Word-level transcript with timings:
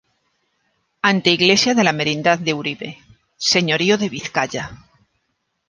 Anteiglesia 1.09 1.75
de 1.79 1.83
la 1.83 1.93
Merindad 1.93 2.39
de 2.39 2.55
Uribe, 2.55 2.89
Señorío 3.51 3.99
de 3.99 4.09
Vizcaya. 4.09 4.65